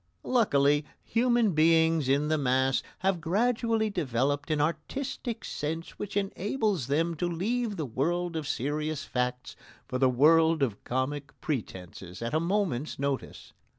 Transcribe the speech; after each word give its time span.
Luckily, 0.23 0.83
human 1.03 1.51
beings 1.51 2.09
in 2.09 2.27
the 2.29 2.37
mass 2.39 2.81
have 3.05 3.21
gradually 3.21 3.91
developed 3.91 4.49
an 4.49 4.59
artistic 4.59 5.45
sense 5.45 5.91
which 5.99 6.17
enables 6.17 6.87
them 6.87 7.13
to 7.17 7.27
leave 7.29 7.75
the 7.75 7.85
world 7.85 8.35
of 8.35 8.47
serious 8.47 9.03
facts 9.05 9.55
for 9.87 9.99
the 9.99 10.09
world 10.09 10.63
of 10.63 10.83
comic 10.85 11.39
pretences 11.39 12.23
at 12.23 12.33
a 12.33 12.39
moment's 12.39 12.97
notice. 12.97 13.53